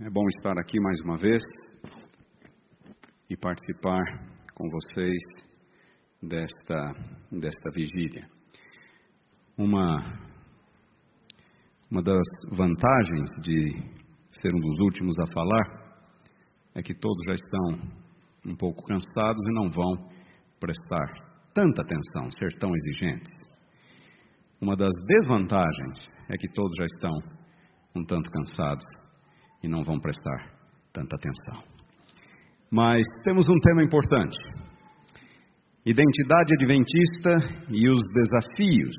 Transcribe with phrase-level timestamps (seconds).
[0.00, 1.42] É bom estar aqui mais uma vez
[3.28, 4.00] e participar
[4.54, 5.18] com vocês
[6.22, 6.92] desta,
[7.32, 8.30] desta vigília.
[9.56, 9.98] Uma,
[11.90, 12.22] uma das
[12.56, 13.72] vantagens de
[14.40, 15.98] ser um dos últimos a falar
[16.76, 17.90] é que todos já estão
[18.46, 20.08] um pouco cansados e não vão
[20.60, 21.08] prestar
[21.52, 23.32] tanta atenção, ser tão exigentes.
[24.60, 27.18] Uma das desvantagens é que todos já estão
[27.96, 29.07] um tanto cansados
[29.62, 30.52] e não vão prestar
[30.92, 31.62] tanta atenção.
[32.70, 34.38] Mas temos um tema importante:
[35.84, 37.36] identidade adventista
[37.70, 38.96] e os desafios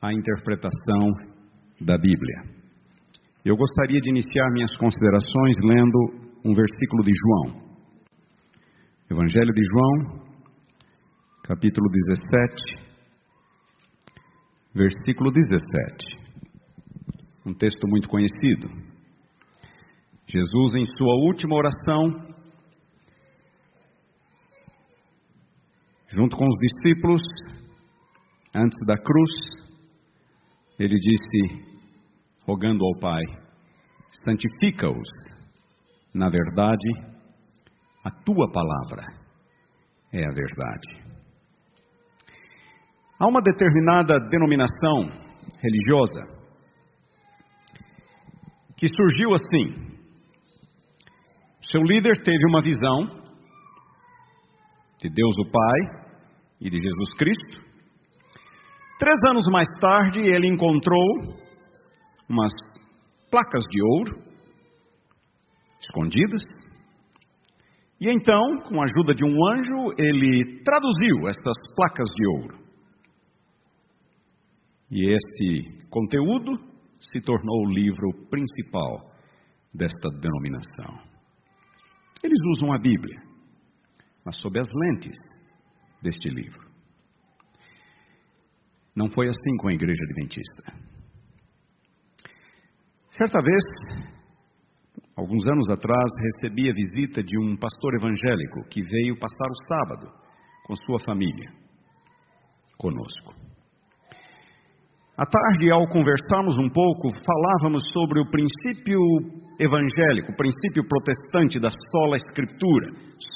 [0.00, 1.10] à interpretação
[1.80, 2.60] da Bíblia.
[3.44, 7.70] Eu gostaria de iniciar minhas considerações lendo um versículo de João.
[9.10, 10.20] Evangelho de João,
[11.42, 12.90] capítulo 17,
[14.74, 16.29] versículo 17
[17.44, 18.68] um texto muito conhecido.
[20.26, 22.10] Jesus, em sua última oração,
[26.08, 27.22] junto com os discípulos,
[28.54, 29.30] antes da cruz,
[30.78, 31.64] ele disse,
[32.46, 33.22] rogando ao Pai:
[34.24, 35.08] santifica-os
[36.14, 36.88] na verdade,
[38.04, 39.04] a tua palavra
[40.12, 41.10] é a verdade.
[43.18, 45.04] Há uma determinada denominação
[45.62, 46.39] religiosa
[48.80, 49.90] que surgiu assim.
[51.70, 53.20] Seu líder teve uma visão
[54.98, 56.06] de Deus o Pai
[56.62, 57.60] e de Jesus Cristo.
[58.98, 61.36] Três anos mais tarde, ele encontrou
[62.26, 62.52] umas
[63.30, 64.12] placas de ouro
[65.82, 66.40] escondidas.
[68.00, 72.58] E então, com a ajuda de um anjo, ele traduziu essas placas de ouro.
[74.90, 76.69] E este conteúdo
[77.00, 79.10] se tornou o livro principal
[79.72, 81.10] desta denominação.
[82.22, 83.22] Eles usam a Bíblia,
[84.24, 85.16] mas sob as lentes
[86.02, 86.68] deste livro.
[88.94, 90.90] Não foi assim com a igreja adventista.
[93.08, 93.64] Certa vez,
[95.16, 100.12] alguns anos atrás, recebi a visita de um pastor evangélico que veio passar o sábado
[100.66, 101.52] com sua família
[102.76, 103.49] conosco.
[105.20, 108.96] À tarde, ao conversarmos um pouco, falávamos sobre o princípio
[109.60, 112.88] evangélico, o princípio protestante da sola escritura,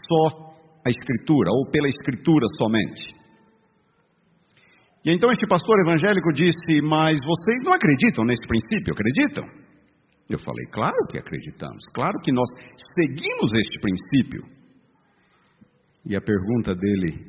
[0.09, 3.05] só a escritura, ou pela escritura somente.
[5.05, 9.45] E então este pastor evangélico disse: Mas vocês não acreditam nesse princípio, acreditam?
[10.31, 12.49] Eu falei: Claro que acreditamos, claro que nós
[12.99, 14.43] seguimos este princípio.
[16.06, 17.28] E a pergunta dele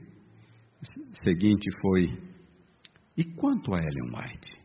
[1.21, 2.34] seguinte foi:
[3.17, 4.55] e quanto a Ellen White?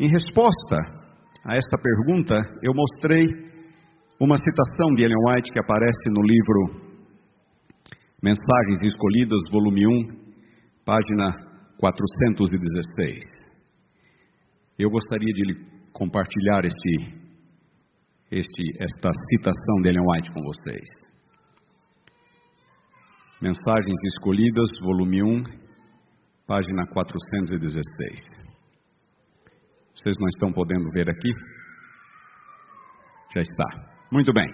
[0.00, 0.76] Em resposta
[1.44, 3.24] a esta pergunta, eu mostrei
[4.18, 6.92] uma citação de Ellen White que aparece no livro
[8.22, 9.90] Mensagens Escolhidas, volume 1,
[10.84, 11.32] página
[11.78, 13.24] 416.
[14.78, 17.22] Eu gostaria de compartilhar este,
[18.30, 21.11] este, esta citação de Ellen White com vocês.
[23.42, 25.42] Mensagens Escolhidas, volume 1,
[26.46, 28.20] página 416.
[29.96, 31.28] Vocês não estão podendo ver aqui?
[33.34, 33.64] Já está.
[34.12, 34.46] Muito bem.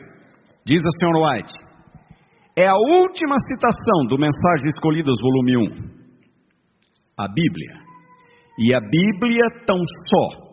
[0.65, 1.53] Diz a senhora White:
[2.57, 5.61] é a última citação do Mensagens Escolhidas, volume 1.
[7.19, 7.83] A Bíblia.
[8.59, 10.49] E a Bíblia tão só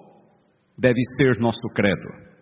[0.78, 2.35] deve ser nosso credo.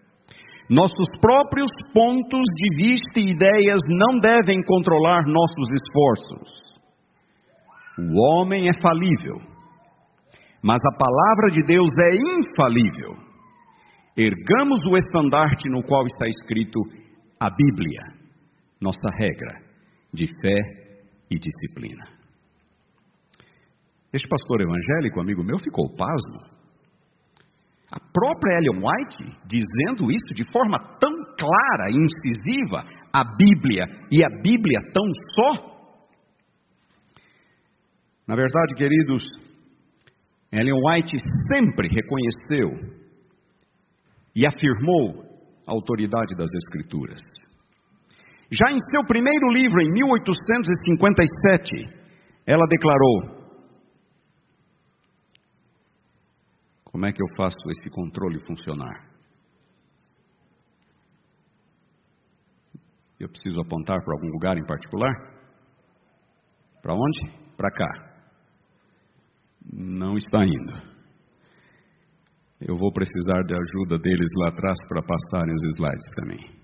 [0.70, 6.64] Nossos próprios pontos de vista e ideias não devem controlar nossos esforços.
[8.00, 9.40] O homem é falível,
[10.62, 13.18] mas a palavra de Deus é infalível.
[14.16, 16.80] Ergamos o estandarte no qual está escrito
[17.40, 18.02] a Bíblia,
[18.80, 19.62] nossa regra
[20.14, 20.94] de fé
[21.30, 22.06] e disciplina.
[24.14, 26.63] Este pastor evangélico, amigo meu, ficou pasmo.
[28.14, 34.30] Própria Ellen White dizendo isso de forma tão clara e incisiva, a Bíblia e a
[34.42, 35.04] Bíblia tão
[35.36, 35.74] só.
[38.28, 39.24] Na verdade, queridos,
[40.52, 41.18] Ellen White
[41.52, 42.78] sempre reconheceu
[44.36, 45.24] e afirmou
[45.68, 47.22] a autoridade das Escrituras.
[48.52, 51.90] Já em seu primeiro livro, em 1857,
[52.46, 53.43] ela declarou:
[56.94, 59.12] Como é que eu faço esse controle funcionar?
[63.20, 65.12] Eu preciso apontar para algum lugar em particular?
[66.84, 67.56] Para onde?
[67.58, 67.88] Para cá.
[69.74, 70.94] Não está indo.
[72.62, 76.64] Eu vou precisar da ajuda deles lá atrás para passarem os slides para mim.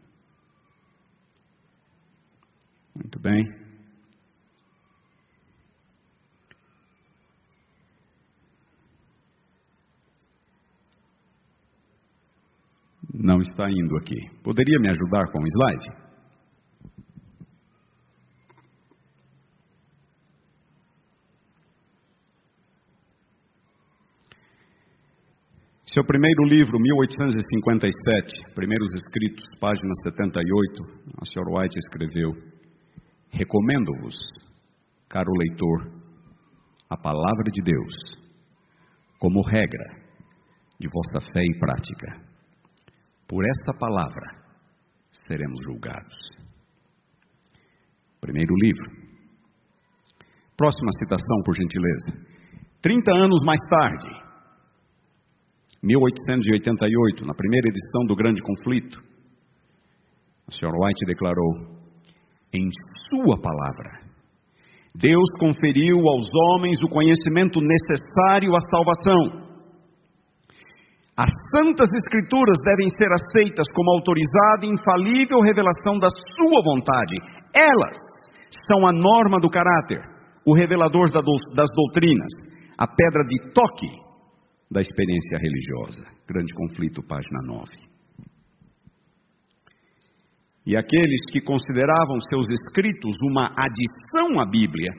[2.93, 3.41] Muito bem.
[13.21, 14.15] Não está indo aqui.
[14.41, 16.09] Poderia me ajudar com o slide?
[25.85, 30.83] Seu primeiro livro, 1857, Primeiros Escritos, página 78,
[31.21, 32.31] a senhora White escreveu:
[33.31, 34.15] Recomendo-vos,
[35.09, 35.91] caro leitor,
[36.89, 37.93] a palavra de Deus
[39.19, 40.07] como regra
[40.79, 42.28] de vossa fé e prática.
[43.29, 44.25] Por esta palavra
[45.27, 46.15] seremos julgados.
[48.19, 48.89] Primeiro livro.
[50.57, 52.27] Próxima citação, por gentileza.
[52.81, 54.09] Trinta anos mais tarde,
[55.83, 58.99] 1888, na primeira edição do Grande Conflito,
[60.47, 61.53] a senhora White declarou:
[62.51, 62.67] em
[63.11, 64.09] Sua palavra,
[64.95, 69.48] Deus conferiu aos homens o conhecimento necessário à salvação.
[71.19, 77.19] As Santas Escrituras devem ser aceitas como autorizada e infalível revelação da Sua vontade.
[77.53, 77.97] Elas
[78.65, 79.99] são a norma do caráter,
[80.47, 82.31] o revelador das doutrinas,
[82.77, 83.89] a pedra de toque
[84.71, 86.05] da experiência religiosa.
[86.25, 87.67] Grande conflito, página 9.
[90.65, 94.93] E aqueles que consideravam seus escritos uma adição à Bíblia,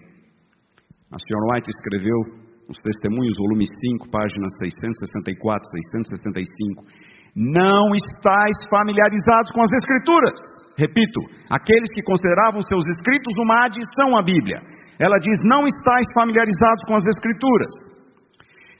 [1.10, 5.58] a senhora White escreveu os Testemunhos, volume 5, páginas 664,
[6.06, 6.86] 665.
[7.34, 10.38] Não estáis familiarizados com as Escrituras.
[10.78, 11.20] Repito,
[11.50, 14.62] aqueles que consideravam seus escritos uma adição à Bíblia.
[15.02, 17.74] Ela diz: Não estáis familiarizados com as Escrituras.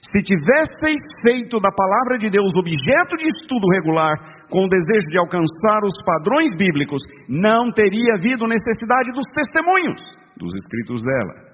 [0.01, 4.17] Se tivesseis feito da palavra de Deus objeto de estudo regular,
[4.49, 10.01] com o desejo de alcançar os padrões bíblicos, não teria havido necessidade dos testemunhos
[10.37, 11.50] dos escritos dela.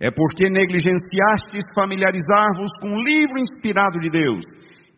[0.00, 4.42] É porque negligenciastes familiarizar-vos com o livro inspirado de Deus,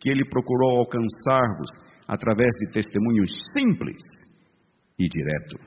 [0.00, 1.68] que ele procurou alcançar-vos
[2.06, 4.00] através de testemunhos simples
[4.98, 5.58] e direto,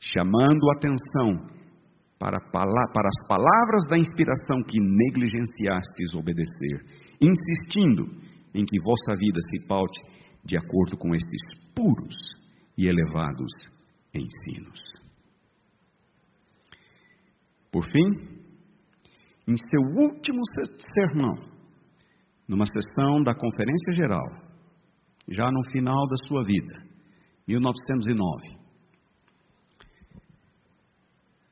[0.00, 1.56] chamando atenção
[2.18, 6.80] para, para as palavras da inspiração que negligenciastes obedecer,
[7.20, 8.06] insistindo
[8.54, 10.00] em que vossa vida se paute
[10.44, 11.40] de acordo com estes
[11.74, 12.14] puros
[12.78, 13.52] e elevados
[14.14, 15.05] ensinos.
[17.76, 18.08] Por fim,
[19.46, 20.40] em seu último
[20.94, 21.34] sermão,
[22.48, 24.24] numa sessão da Conferência Geral,
[25.28, 26.82] já no final da sua vida,
[27.46, 28.56] 1909,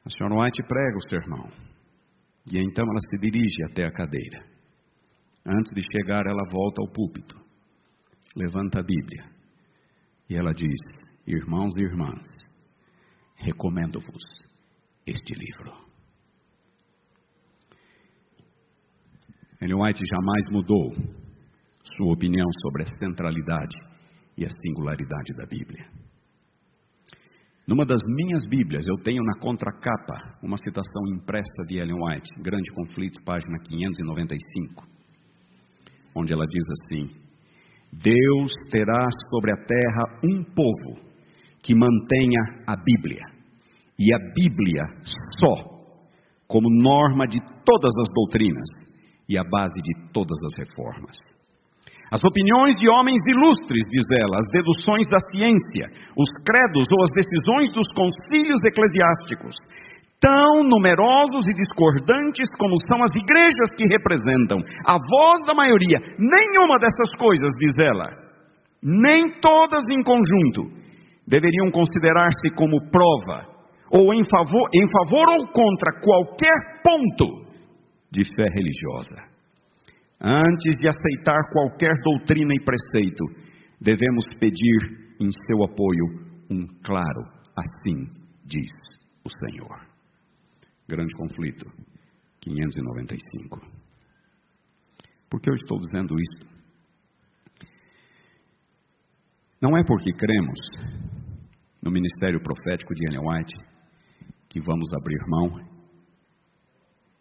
[0.06, 1.53] a senhora White prega o sermão.
[2.50, 4.47] E então ela se dirige até a cadeira.
[5.44, 7.38] Antes de chegar, ela volta ao púlpito.
[8.35, 9.31] Levanta a Bíblia.
[10.31, 10.81] E ela diz:
[11.26, 12.25] Irmãos e irmãs,
[13.37, 14.25] recomendo-vos
[15.06, 15.94] este livro.
[19.64, 20.93] Ellen White jamais mudou
[21.96, 23.75] sua opinião sobre a centralidade
[24.37, 25.87] e a singularidade da Bíblia.
[27.66, 32.70] Numa das minhas Bíblias, eu tenho na contracapa uma citação impressa de Ellen White, Grande
[32.75, 34.84] Conflito, página 595,
[36.14, 37.08] onde ela diz assim:
[37.90, 41.00] Deus terá sobre a terra um povo
[41.62, 43.25] que mantenha a Bíblia,
[43.99, 44.85] e a Bíblia
[45.38, 45.88] só,
[46.47, 48.84] como norma de todas as doutrinas
[49.28, 51.16] e a base de todas as reformas.
[52.12, 57.11] As opiniões de homens ilustres, diz ela, as deduções da ciência, os credos ou as
[57.16, 59.57] decisões dos concílios eclesiásticos,
[60.21, 66.78] tão numerosos e discordantes como são as igrejas que representam a voz da maioria, nenhuma
[66.78, 68.07] dessas coisas, diz ela,
[68.83, 70.71] nem todas em conjunto,
[71.26, 73.49] deveriam considerar-se como prova,
[73.90, 77.44] ou em favor, em favor ou contra qualquer ponto
[78.14, 79.35] de fé religiosa.
[80.21, 83.25] Antes de aceitar qualquer doutrina e preceito,
[83.80, 88.06] devemos pedir em seu apoio um claro assim
[88.44, 88.71] diz
[89.25, 89.87] o Senhor.
[90.87, 91.66] Grande conflito,
[92.40, 93.61] 595.
[95.28, 96.54] Por que eu estou dizendo isso?
[99.61, 100.61] Não é porque cremos
[101.83, 103.54] no ministério profético de Ellen White
[104.49, 105.74] que vamos abrir mão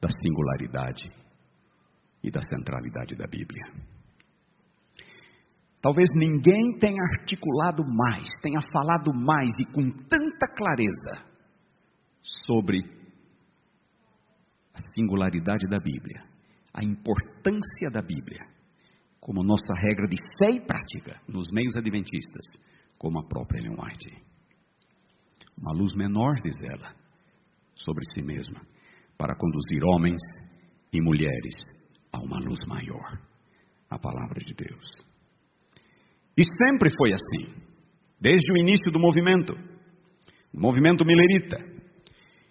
[0.03, 1.09] da singularidade
[2.21, 3.63] e da centralidade da Bíblia.
[5.81, 11.25] Talvez ninguém tenha articulado mais, tenha falado mais e com tanta clareza
[12.45, 12.79] sobre
[14.73, 16.23] a singularidade da Bíblia,
[16.73, 18.45] a importância da Bíblia,
[19.21, 22.45] como nossa regra de fé e prática nos meios adventistas,
[22.97, 24.21] como a própria Ellen White.
[25.57, 26.93] Uma luz menor, diz ela,
[27.75, 28.61] sobre si mesma,
[29.17, 30.21] para conduzir homens
[30.91, 31.55] e mulheres
[32.11, 33.19] a uma luz maior
[33.89, 34.85] a palavra de Deus.
[36.37, 37.61] E sempre foi assim,
[38.19, 39.53] desde o início do movimento,
[40.53, 41.57] o movimento millerita.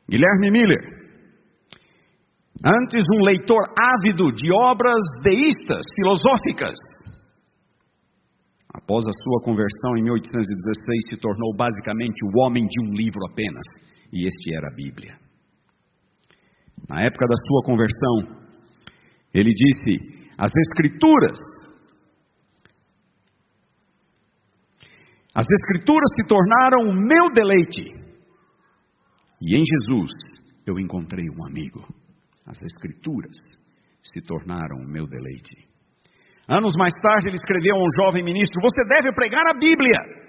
[0.08, 1.02] Guilherme Miller,
[2.64, 6.76] antes um leitor ávido de obras deístas, filosóficas,
[8.74, 13.64] após a sua conversão em 1816, se tornou basicamente o homem de um livro apenas,
[14.12, 15.21] e este era a Bíblia.
[16.88, 18.42] Na época da sua conversão,
[19.32, 21.38] ele disse: as Escrituras.
[25.34, 27.92] As Escrituras se tornaram o meu deleite.
[29.40, 30.10] E em Jesus
[30.66, 31.86] eu encontrei um amigo.
[32.46, 33.36] As Escrituras
[34.02, 35.68] se tornaram o meu deleite.
[36.48, 40.22] Anos mais tarde, ele escreveu a um jovem ministro: Você deve pregar a Bíblia.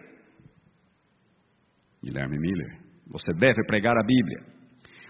[2.04, 4.53] Guilherme Miller, você deve pregar a Bíblia.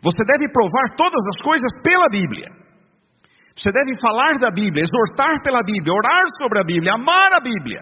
[0.03, 2.51] Você deve provar todas as coisas pela Bíblia.
[3.55, 7.81] Você deve falar da Bíblia, exortar pela Bíblia, orar sobre a Bíblia, amar a Bíblia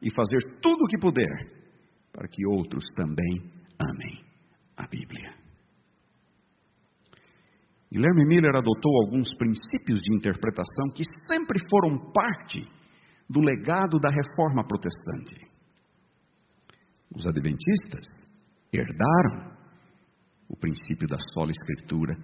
[0.00, 1.56] e fazer tudo o que puder
[2.12, 4.24] para que outros também amem
[4.76, 5.34] a Bíblia.
[7.92, 12.62] Guilherme Miller adotou alguns princípios de interpretação que sempre foram parte
[13.28, 15.50] do legado da reforma protestante.
[17.14, 18.06] Os adventistas
[18.72, 19.56] herdaram
[20.48, 22.14] o princípio da sola escritura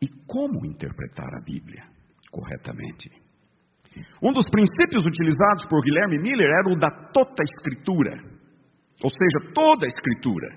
[0.00, 1.84] e como interpretar a Bíblia
[2.30, 3.10] corretamente.
[4.22, 8.12] Um dos princípios utilizados por Guilherme Miller era o da tota escritura,
[9.02, 10.48] ou seja, toda a escritura.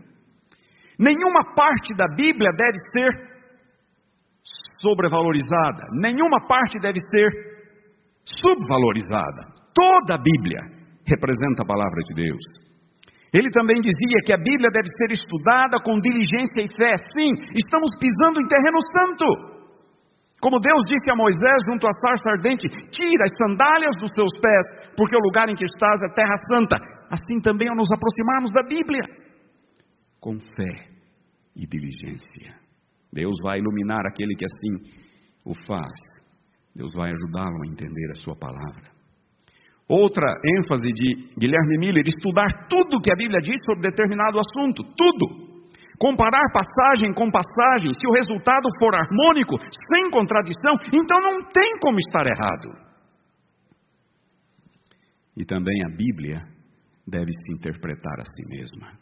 [0.99, 3.31] Nenhuma parte da Bíblia deve ser
[4.79, 7.29] sobrevalorizada, nenhuma parte deve ser
[8.25, 9.53] subvalorizada.
[9.73, 10.61] Toda a Bíblia
[11.05, 12.70] representa a palavra de Deus.
[13.31, 16.99] Ele também dizia que a Bíblia deve ser estudada com diligência e fé.
[17.15, 19.25] Sim, estamos pisando em terreno santo.
[20.41, 24.93] Como Deus disse a Moisés junto à sarça ardente: Tira as sandálias dos teus pés,
[24.97, 26.75] porque o lugar em que estás é terra santa.
[27.09, 29.03] Assim também ao nos aproximarmos da Bíblia,
[30.19, 30.89] com fé
[31.55, 32.55] e diligência.
[33.13, 35.01] Deus vai iluminar aquele que assim
[35.45, 35.91] o faz.
[36.75, 39.00] Deus vai ajudá-lo a entender a sua palavra.
[39.91, 45.51] Outra ênfase de Guilherme Miller: estudar tudo que a Bíblia diz sobre determinado assunto, tudo
[45.99, 49.55] comparar passagem com passagem, se o resultado for harmônico,
[49.93, 52.89] sem contradição, então não tem como estar errado.
[55.37, 56.39] E também a Bíblia
[57.05, 58.97] deve se interpretar a si mesma.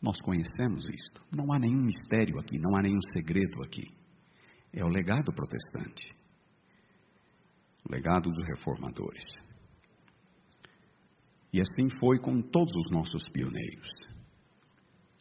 [0.00, 1.22] Nós conhecemos isto.
[1.34, 3.84] Não há nenhum mistério aqui, não há nenhum segredo aqui.
[4.72, 6.14] É o legado protestante,
[7.88, 9.43] o legado dos reformadores.
[11.54, 13.88] E assim foi com todos os nossos pioneiros.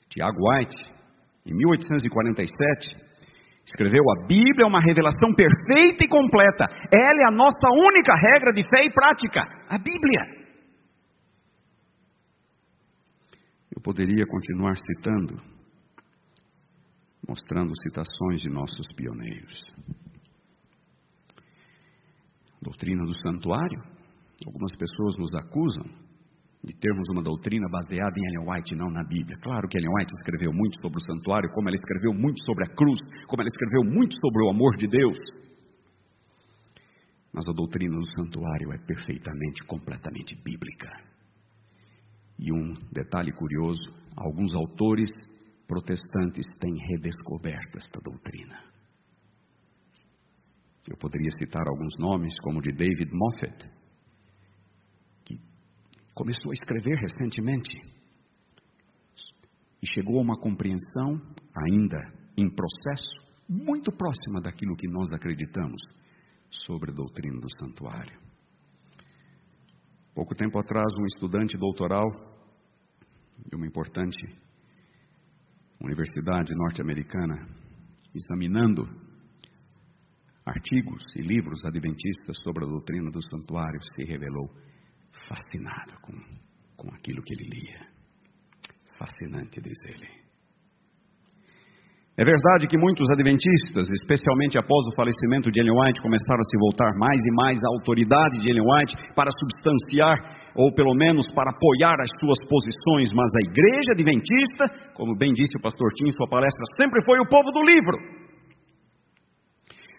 [0.09, 0.83] Tiago White,
[1.45, 2.89] em 1847,
[3.63, 6.65] escreveu: A Bíblia é uma revelação perfeita e completa.
[6.91, 9.41] Ela é a nossa única regra de fé e prática.
[9.69, 10.21] A Bíblia.
[13.75, 15.39] Eu poderia continuar citando,
[17.29, 19.53] mostrando citações de nossos pioneiros.
[22.59, 23.83] Doutrina do santuário.
[24.47, 26.02] Algumas pessoas nos acusam
[26.63, 29.37] de termos uma doutrina baseada em Ellen White, não na Bíblia.
[29.41, 32.73] Claro que Ellen White escreveu muito sobre o santuário, como ela escreveu muito sobre a
[32.73, 35.17] cruz, como ela escreveu muito sobre o amor de Deus.
[37.33, 40.87] Mas a doutrina do santuário é perfeitamente, completamente bíblica.
[42.39, 45.11] E um detalhe curioso: alguns autores
[45.67, 48.57] protestantes têm redescoberto esta doutrina.
[50.87, 53.69] Eu poderia citar alguns nomes, como de David Moffat,
[56.13, 57.77] começou a escrever recentemente
[59.81, 61.19] e chegou a uma compreensão,
[61.55, 61.99] ainda
[62.37, 65.81] em processo, muito próxima daquilo que nós acreditamos
[66.49, 68.17] sobre a doutrina do santuário.
[70.15, 72.05] Pouco tempo atrás, um estudante doutoral
[73.49, 74.25] de uma importante
[75.81, 77.35] universidade norte-americana,
[78.15, 78.87] examinando
[80.45, 84.49] artigos e livros adventistas sobre a doutrina do santuário, se revelou
[85.27, 86.13] fascinado com,
[86.75, 87.87] com aquilo que ele lia.
[88.97, 90.23] Fascinante, diz ele.
[92.13, 96.57] É verdade que muitos adventistas, especialmente após o falecimento de Ellen White, começaram a se
[96.61, 100.21] voltar mais e mais à autoridade de Ellen White para substanciar,
[100.53, 105.57] ou pelo menos para apoiar as suas posições, mas a igreja adventista, como bem disse
[105.57, 107.97] o pastor Tim em sua palestra, sempre foi o povo do livro.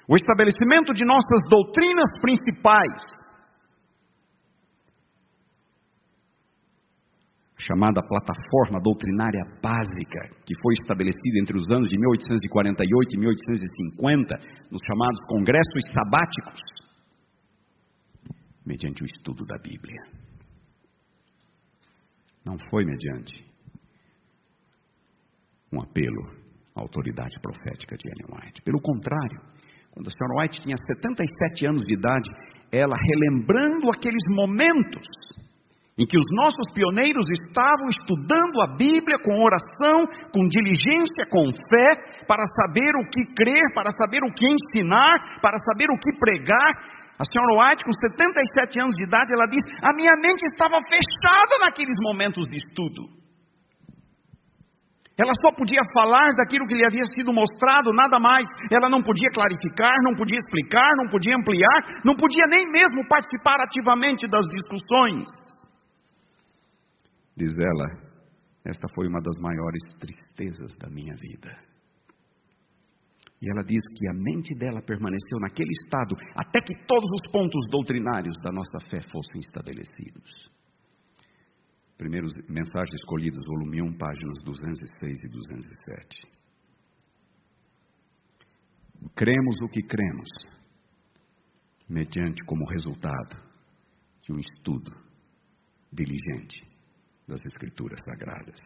[0.07, 3.03] O estabelecimento de nossas doutrinas principais
[7.59, 14.39] chamada plataforma doutrinária básica, que foi estabelecida entre os anos de 1848 e 1850,
[14.71, 16.61] nos chamados congressos sabáticos,
[18.67, 20.03] mediante o estudo da Bíblia.
[22.45, 23.45] Não foi mediante
[25.73, 26.31] um apelo
[26.75, 28.63] à autoridade profética de Ellen White.
[28.63, 29.41] Pelo contrário,
[29.93, 32.31] quando a senhora White tinha 77 anos de idade,
[32.73, 35.07] ela relembrando aqueles momentos
[35.95, 42.27] em que os nossos pioneiros estavam estudando a Bíblia com oração, com diligência, com fé,
[42.27, 46.71] para saber o que crer, para saber o que ensinar, para saber o que pregar.
[47.15, 51.63] A senhora White, com 77 anos de idade, ela diz: A minha mente estava fechada
[51.63, 53.23] naqueles momentos de estudo.
[55.15, 58.49] Ela só podia falar daquilo que lhe havia sido mostrado, nada mais.
[58.67, 63.63] Ela não podia clarificar, não podia explicar, não podia ampliar, não podia nem mesmo participar
[63.63, 65.54] ativamente das discussões.
[67.37, 68.15] Diz ela,
[68.65, 71.51] esta foi uma das maiores tristezas da minha vida.
[73.43, 77.67] E ela diz que a mente dela permaneceu naquele estado até que todos os pontos
[77.71, 80.51] doutrinários da nossa fé fossem estabelecidos.
[81.99, 86.35] Primeiros mensagens escolhidas, volume 1, páginas 206 e 207.
[89.15, 90.29] Cremos o que cremos,
[91.89, 93.37] mediante como resultado
[94.23, 94.91] de um estudo
[95.93, 96.74] diligente
[97.29, 98.61] das Escrituras Sagradas.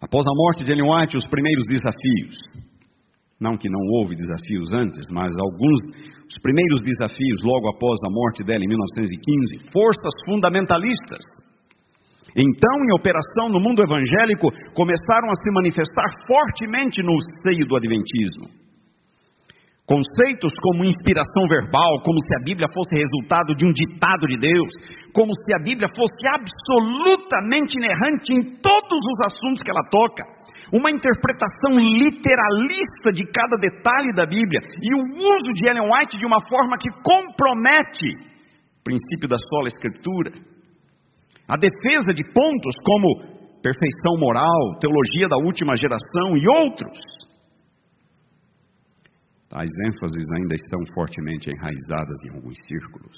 [0.00, 2.36] Após a morte de Ellen White, os primeiros desafios,
[3.40, 5.80] não que não houve desafios antes, mas alguns,
[6.28, 11.20] os primeiros desafios logo após a morte dela em 1915, forças fundamentalistas,
[12.36, 18.65] então em operação no mundo evangélico, começaram a se manifestar fortemente no seio do Adventismo.
[19.86, 24.74] Conceitos como inspiração verbal, como se a Bíblia fosse resultado de um ditado de Deus,
[25.14, 30.26] como se a Bíblia fosse absolutamente inerrante em todos os assuntos que ela toca,
[30.74, 36.26] uma interpretação literalista de cada detalhe da Bíblia e o uso de Ellen White de
[36.26, 40.34] uma forma que compromete o princípio da sola Escritura.
[41.46, 46.98] A defesa de pontos como perfeição moral, teologia da última geração e outros
[49.56, 53.16] Tais ênfases ainda estão fortemente enraizadas em alguns círculos.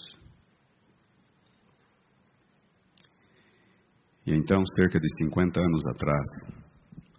[4.25, 6.29] E então, cerca de 50 anos atrás,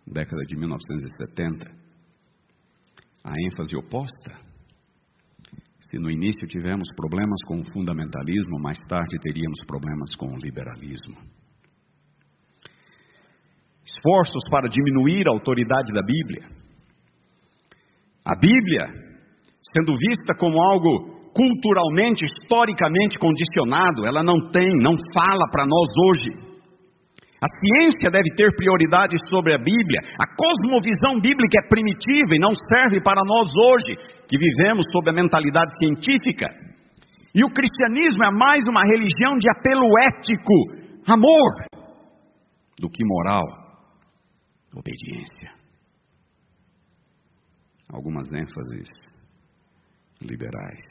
[0.08, 1.70] década de 1970,
[3.26, 4.40] a ênfase oposta.
[5.82, 11.18] Se no início tivemos problemas com o fundamentalismo, mais tarde teríamos problemas com o liberalismo.
[13.84, 16.58] Esforços para diminuir a autoridade da Bíblia
[18.30, 19.09] a Bíblia,
[19.76, 26.50] sendo vista como algo culturalmente, historicamente condicionado, ela não tem, não fala para nós hoje.
[27.40, 30.02] A ciência deve ter prioridade sobre a Bíblia.
[30.20, 33.96] A cosmovisão bíblica é primitiva e não serve para nós hoje,
[34.28, 36.48] que vivemos sob a mentalidade científica.
[37.34, 40.54] E o cristianismo é mais uma religião de apelo ético,
[41.08, 41.52] amor,
[42.78, 43.46] do que moral,
[44.76, 45.60] obediência
[47.92, 48.88] algumas ênfases
[50.22, 50.82] liberais.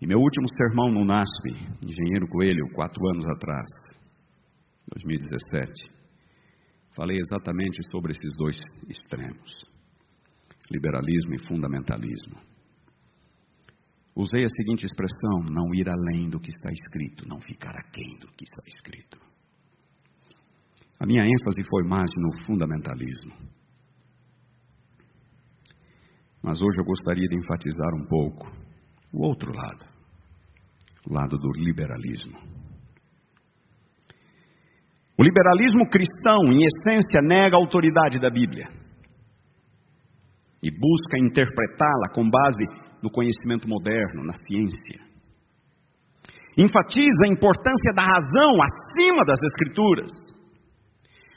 [0.00, 1.50] E meu último sermão no NASP,
[1.82, 3.66] Engenheiro Coelho, quatro anos atrás,
[4.92, 5.72] 2017,
[6.94, 9.50] falei exatamente sobre esses dois extremos,
[10.70, 12.36] liberalismo e fundamentalismo.
[14.14, 18.28] Usei a seguinte expressão: não ir além do que está escrito, não ficar aquém do
[18.28, 19.18] que está escrito.
[20.98, 23.55] A minha ênfase foi mais no fundamentalismo.
[26.46, 28.46] Mas hoje eu gostaria de enfatizar um pouco
[29.12, 29.84] o outro lado,
[31.04, 32.38] o lado do liberalismo.
[35.18, 38.66] O liberalismo cristão, em essência, nega a autoridade da Bíblia
[40.62, 42.64] e busca interpretá-la com base
[43.02, 45.00] no conhecimento moderno, na ciência.
[46.56, 50.12] Enfatiza a importância da razão acima das Escrituras.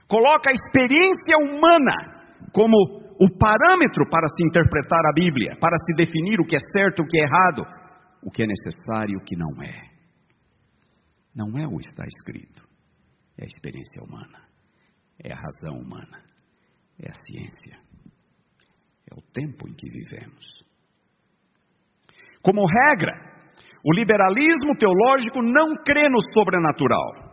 [0.08, 1.96] Coloca a experiência humana
[2.54, 7.02] como o parâmetro para se interpretar a Bíblia, para se definir o que é certo,
[7.02, 7.64] o que é errado,
[8.24, 9.90] o que é necessário e o que não é.
[11.36, 12.64] Não é o está escrito,
[13.38, 14.40] é a experiência humana,
[15.22, 16.24] é a razão humana,
[16.98, 17.78] é a ciência,
[19.12, 20.46] é o tempo em que vivemos.
[22.42, 23.12] Como regra,
[23.84, 27.28] o liberalismo teológico não crê no sobrenatural.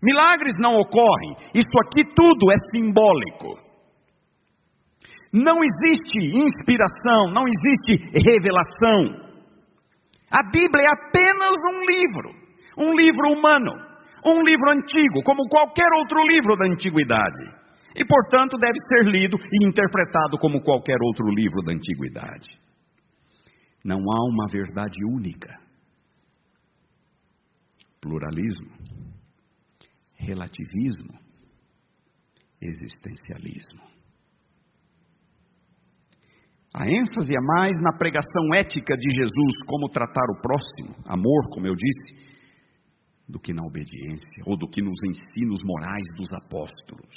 [0.00, 3.65] Milagres não ocorrem, isso aqui tudo é simbólico.
[5.32, 9.26] Não existe inspiração, não existe revelação.
[10.30, 12.46] A Bíblia é apenas um livro,
[12.78, 13.72] um livro humano,
[14.24, 17.56] um livro antigo, como qualquer outro livro da antiguidade.
[17.94, 22.48] E, portanto, deve ser lido e interpretado como qualquer outro livro da antiguidade.
[23.82, 25.58] Não há uma verdade única.
[28.00, 28.70] Pluralismo,
[30.18, 31.18] relativismo,
[32.60, 33.95] existencialismo.
[36.76, 41.66] A ênfase é mais na pregação ética de Jesus, como tratar o próximo, amor, como
[41.66, 42.36] eu disse,
[43.26, 47.16] do que na obediência, ou do que nos ensinos morais dos apóstolos,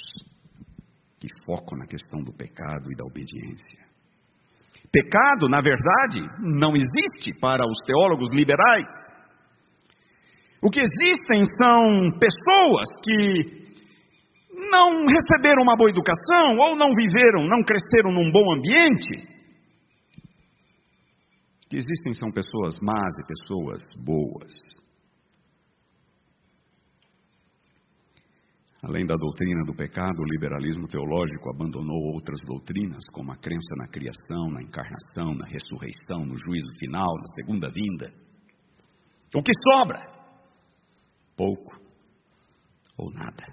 [1.20, 3.84] que focam na questão do pecado e da obediência.
[4.90, 6.24] Pecado, na verdade,
[6.58, 8.88] não existe para os teólogos liberais.
[10.62, 13.60] O que existem são pessoas que
[14.70, 19.39] não receberam uma boa educação, ou não viveram, não cresceram num bom ambiente,
[21.70, 24.52] que existem são pessoas más e pessoas boas.
[28.82, 33.86] Além da doutrina do pecado, o liberalismo teológico abandonou outras doutrinas, como a crença na
[33.86, 38.12] criação, na encarnação, na ressurreição, no juízo final, na segunda vinda.
[39.32, 40.00] O que sobra?
[41.36, 41.78] Pouco
[42.98, 43.46] ou nada,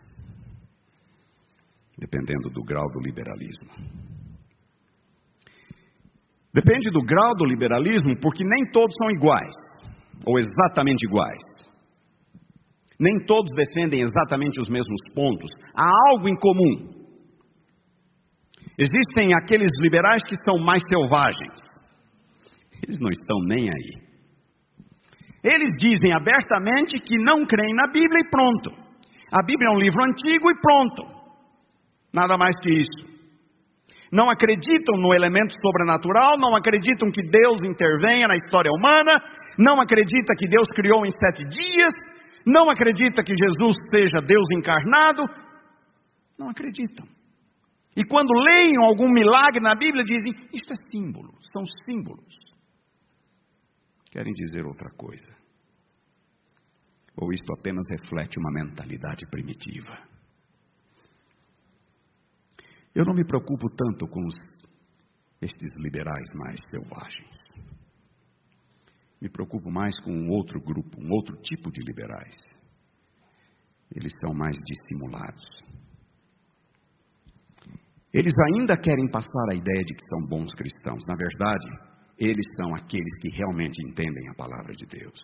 [1.99, 4.16] dependendo do grau do liberalismo.
[6.57, 9.53] Depende do grau do liberalismo, porque nem todos são iguais,
[10.25, 11.43] ou exatamente iguais.
[12.99, 15.51] Nem todos defendem exatamente os mesmos pontos.
[15.75, 16.97] Há algo em comum.
[18.75, 21.59] Existem aqueles liberais que são mais selvagens.
[22.81, 24.07] Eles não estão nem aí.
[25.43, 28.71] Eles dizem abertamente que não creem na Bíblia e pronto.
[29.31, 31.03] A Bíblia é um livro antigo e pronto.
[32.11, 33.16] Nada mais que isso
[34.11, 39.21] não acreditam no elemento sobrenatural, não acreditam que Deus intervenha na história humana,
[39.57, 41.93] não acredita que Deus criou em sete dias,
[42.45, 45.23] não acredita que Jesus seja Deus encarnado,
[46.37, 47.05] não acreditam.
[47.95, 52.35] E quando leem algum milagre na Bíblia, dizem: Isto é símbolo, são símbolos.
[54.11, 55.35] Querem dizer outra coisa.
[57.19, 59.97] Ou isto apenas reflete uma mentalidade primitiva.
[62.97, 64.33] Eu não me preocupo tanto com os,
[65.39, 67.35] estes liberais mais selvagens.
[69.21, 72.35] Me preocupo mais com um outro grupo, um outro tipo de liberais.
[73.95, 75.45] Eles são mais dissimulados.
[78.11, 81.03] Eles ainda querem passar a ideia de que são bons cristãos.
[81.07, 81.67] Na verdade,
[82.17, 85.19] eles são aqueles que realmente entendem a palavra de Deus.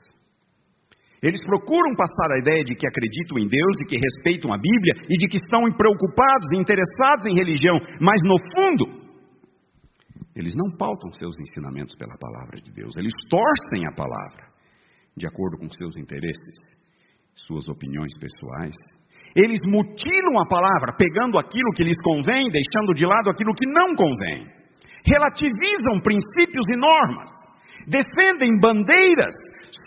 [1.23, 5.07] Eles procuram passar a ideia de que acreditam em Deus, de que respeitam a Bíblia
[5.07, 8.85] e de que estão preocupados e interessados em religião, mas no fundo,
[10.35, 14.51] eles não pautam seus ensinamentos pela palavra de Deus, eles torcem a palavra
[15.15, 16.57] de acordo com seus interesses,
[17.35, 18.75] suas opiniões pessoais.
[19.35, 23.95] Eles mutilam a palavra, pegando aquilo que lhes convém, deixando de lado aquilo que não
[23.95, 24.45] convém.
[25.05, 27.29] Relativizam princípios e normas,
[27.87, 29.33] defendem bandeiras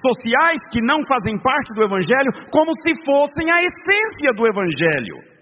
[0.02, 5.36] sociais que não fazem parte do Evangelho como se fossem a essência do Evangelho.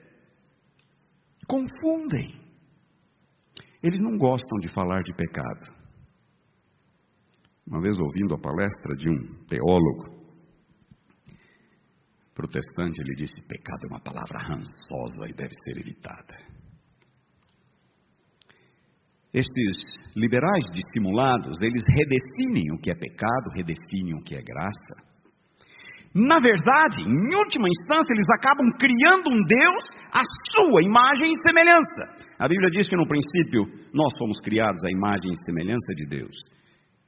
[1.48, 2.40] Confundem.
[3.82, 5.74] Eles não gostam de falar de pecado.
[7.66, 10.14] Uma vez ouvindo a palestra de um teólogo
[12.34, 16.63] protestante, ele disse: pecado é uma palavra rançosa e deve ser evitada.
[19.34, 25.14] Estes liberais dissimulados, eles redefinem o que é pecado, redefinem o que é graça.
[26.14, 30.22] Na verdade, em última instância, eles acabam criando um Deus à
[30.54, 32.24] sua imagem e semelhança.
[32.38, 36.36] A Bíblia diz que no princípio nós fomos criados à imagem e semelhança de Deus.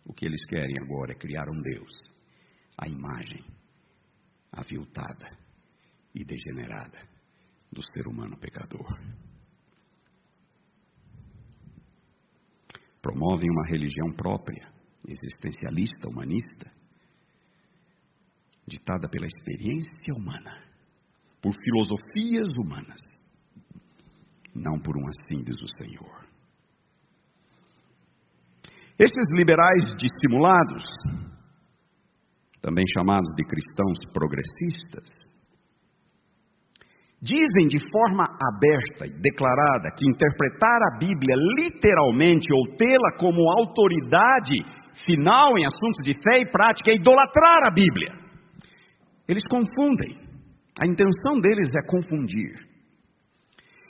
[0.05, 1.93] O que eles querem agora é criar um Deus,
[2.77, 3.45] a imagem
[4.53, 5.31] aviltada
[6.13, 6.99] e degenerada
[7.73, 8.99] do ser humano pecador.
[13.07, 14.67] Promovem uma religião própria,
[15.07, 16.69] existencialista, humanista,
[18.67, 20.61] ditada pela experiência humana,
[21.41, 23.01] por filosofias humanas,
[24.53, 26.27] não por um assim diz o Senhor.
[28.99, 30.85] Estes liberais dissimulados,
[32.61, 35.09] também chamados de cristãos progressistas,
[37.21, 44.63] Dizem de forma aberta e declarada que interpretar a Bíblia literalmente ou tê-la como autoridade
[45.05, 48.13] final em assuntos de fé e prática é idolatrar a Bíblia.
[49.27, 50.27] Eles confundem.
[50.79, 52.53] A intenção deles é confundir.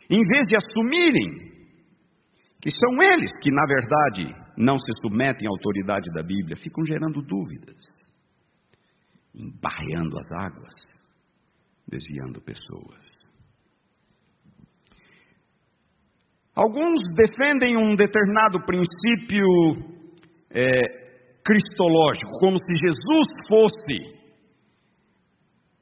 [0.08, 1.50] Em vez de assumirem
[2.60, 7.20] que são eles que, na verdade, não se submetem à autoridade da Bíblia, ficam gerando
[7.22, 7.76] dúvidas,
[9.34, 10.96] embarreando as águas
[11.88, 13.15] desviando pessoas.
[16.56, 19.44] Alguns defendem um determinado princípio
[20.50, 24.16] é, cristológico, como se Jesus fosse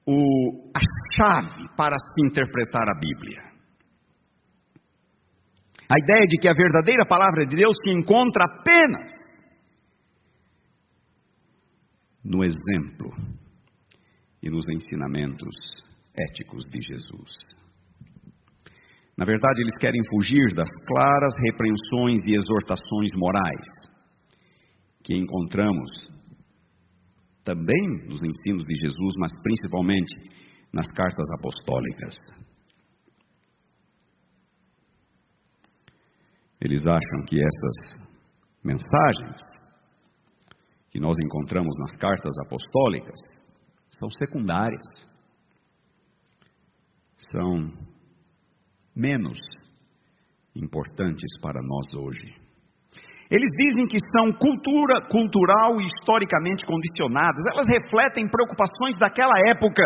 [0.04, 0.80] o, a
[1.16, 3.54] chave para se interpretar a Bíblia.
[5.88, 9.12] A ideia de que a verdadeira palavra de Deus se encontra apenas
[12.24, 13.12] no exemplo
[14.42, 15.84] e nos ensinamentos
[16.16, 17.63] éticos de Jesus.
[19.16, 23.66] Na verdade, eles querem fugir das claras repreensões e exortações morais
[25.04, 25.90] que encontramos
[27.44, 30.14] também nos ensinos de Jesus, mas principalmente
[30.72, 32.16] nas cartas apostólicas.
[36.60, 38.08] Eles acham que essas
[38.64, 39.42] mensagens
[40.88, 43.20] que nós encontramos nas cartas apostólicas
[43.90, 44.82] são secundárias,
[47.30, 47.93] são
[48.94, 49.38] menos
[50.54, 52.44] importantes para nós hoje.
[53.30, 59.82] Eles dizem que são cultura, cultural e historicamente condicionadas, elas refletem preocupações daquela época.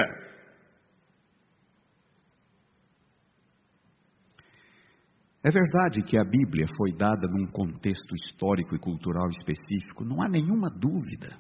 [5.43, 10.29] É verdade que a Bíblia foi dada num contexto histórico e cultural específico, não há
[10.29, 11.39] nenhuma dúvida.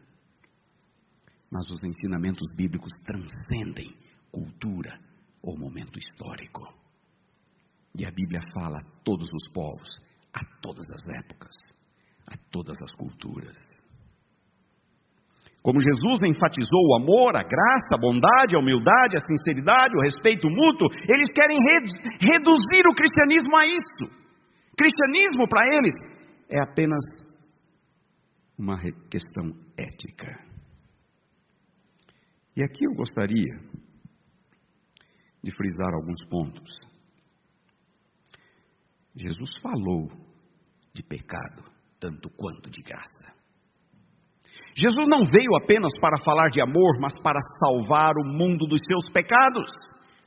[1.50, 3.94] Mas os ensinamentos bíblicos transcendem
[4.30, 4.98] cultura
[5.42, 6.62] ou momento histórico.
[7.98, 9.88] E a Bíblia fala a todos os povos,
[10.32, 11.54] a todas as épocas,
[12.28, 13.56] a todas as culturas.
[15.60, 20.48] Como Jesus enfatizou o amor, a graça, a bondade, a humildade, a sinceridade, o respeito
[20.48, 21.58] mútuo, eles querem
[22.20, 24.28] reduzir o cristianismo a isso.
[24.76, 25.94] Cristianismo para eles
[26.48, 27.02] é apenas
[28.56, 28.78] uma
[29.10, 30.38] questão ética.
[32.56, 33.58] E aqui eu gostaria
[35.42, 36.97] de frisar alguns pontos.
[39.18, 40.08] Jesus falou
[40.94, 41.64] de pecado,
[41.98, 43.34] tanto quanto de graça.
[44.76, 49.10] Jesus não veio apenas para falar de amor, mas para salvar o mundo dos seus
[49.10, 49.68] pecados.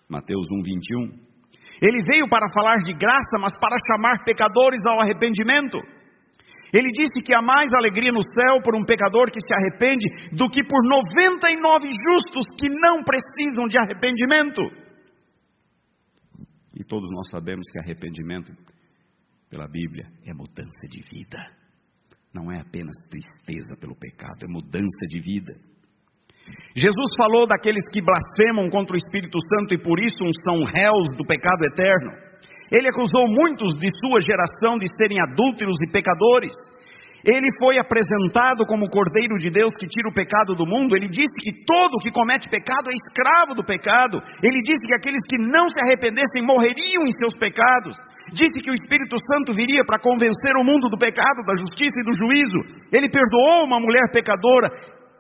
[0.09, 1.31] Mateus 1, 21.
[1.81, 5.79] Ele veio para falar de graça, mas para chamar pecadores ao arrependimento.
[6.73, 10.49] Ele disse que há mais alegria no céu por um pecador que se arrepende do
[10.49, 14.61] que por 99 justos que não precisam de arrependimento.
[16.75, 18.51] E todos nós sabemos que arrependimento,
[19.51, 21.61] pela Bíblia, é mudança de vida
[22.33, 25.53] não é apenas tristeza pelo pecado, é mudança de vida.
[26.75, 31.25] Jesus falou daqueles que blasfemam contra o Espírito Santo e por isso são réus do
[31.25, 32.11] pecado eterno.
[32.71, 36.55] Ele acusou muitos de sua geração de serem adúlteros e pecadores.
[37.21, 40.95] Ele foi apresentado como o Cordeiro de Deus que tira o pecado do mundo.
[40.95, 44.17] Ele disse que todo que comete pecado é escravo do pecado.
[44.41, 47.93] Ele disse que aqueles que não se arrependessem morreriam em seus pecados.
[48.33, 52.05] Disse que o Espírito Santo viria para convencer o mundo do pecado, da justiça e
[52.09, 52.89] do juízo.
[52.91, 54.69] Ele perdoou uma mulher pecadora,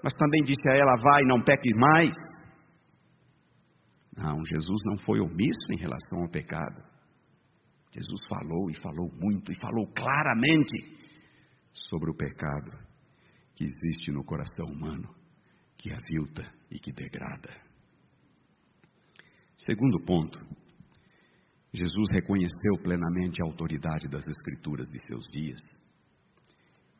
[0.03, 2.15] mas também disse a ela: Vai, não peques mais.
[4.17, 6.81] Não, Jesus não foi omisso em relação ao pecado.
[7.93, 11.00] Jesus falou e falou muito e falou claramente
[11.73, 12.71] sobre o pecado
[13.55, 15.13] que existe no coração humano,
[15.75, 17.49] que avilta e que degrada.
[19.57, 20.39] Segundo ponto,
[21.73, 25.59] Jesus reconheceu plenamente a autoridade das Escrituras de seus dias.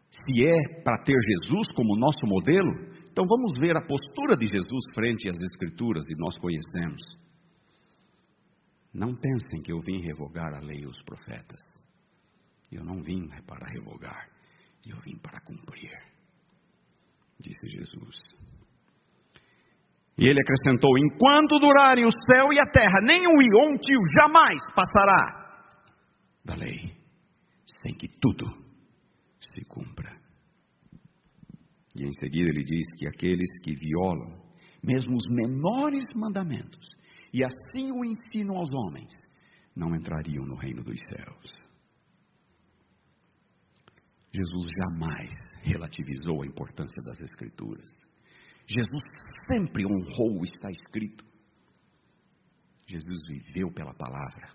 [0.09, 2.71] Se é para ter Jesus como nosso modelo,
[3.09, 7.01] então vamos ver a postura de Jesus frente às Escrituras e nós conhecemos.
[8.93, 11.61] Não pensem que eu vim revogar a lei e os profetas.
[12.71, 14.29] Eu não vim para revogar,
[14.89, 15.91] eu vim para cumprir,
[17.39, 18.17] disse Jesus.
[20.17, 24.59] E ele acrescentou: Enquanto durarem o céu e a terra, um ou um tio jamais
[24.75, 25.41] passará
[26.43, 26.95] da lei,
[27.81, 28.45] sem que tudo
[29.39, 30.19] se cumpra.
[31.95, 34.39] E em seguida ele diz que aqueles que violam,
[34.83, 36.87] mesmo os menores mandamentos,
[37.33, 39.09] e assim o ensinam aos homens,
[39.75, 41.60] não entrariam no reino dos céus.
[44.33, 47.91] Jesus jamais relativizou a importância das Escrituras.
[48.65, 49.01] Jesus
[49.47, 51.25] sempre honrou o está escrito.
[52.87, 54.53] Jesus viveu pela palavra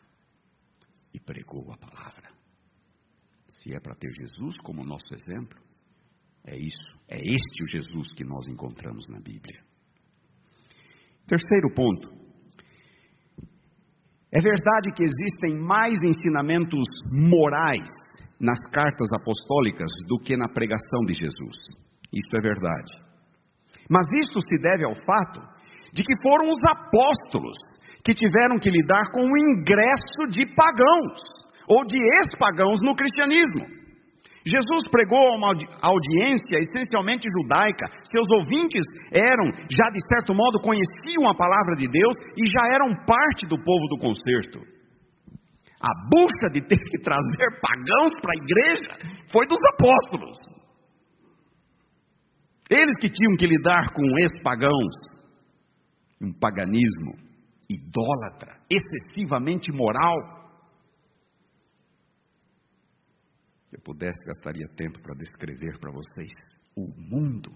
[1.13, 2.31] e pregou a palavra.
[3.49, 5.59] Se é para ter Jesus como nosso exemplo,
[6.45, 9.63] é isso, é este o Jesus que nós encontramos na Bíblia.
[11.27, 12.09] Terceiro ponto.
[14.33, 17.91] É verdade que existem mais ensinamentos morais
[18.41, 21.57] nas cartas apostólicas do que na pregação de Jesus.
[22.13, 22.93] Isso é verdade.
[23.89, 25.41] Mas isso se deve ao fato
[25.93, 27.57] de que foram os apóstolos
[28.05, 31.19] que tiveram que lidar com o ingresso de pagãos
[31.69, 33.77] ou de ex-pagãos no cristianismo.
[34.47, 35.51] Jesus pregou a uma
[35.83, 42.15] audiência essencialmente judaica, seus ouvintes eram, já de certo modo, conheciam a palavra de Deus
[42.39, 44.76] e já eram parte do povo do concerto.
[45.87, 50.37] A bucha de ter que trazer pagãos para a igreja foi dos apóstolos.
[52.69, 54.95] Eles que tinham que lidar com ex-pagãos,
[56.21, 57.13] um paganismo
[57.71, 60.37] idólatra, excessivamente moral,
[63.69, 66.33] Se eu pudesse, gastaria tempo para descrever para vocês
[66.77, 67.51] o mundo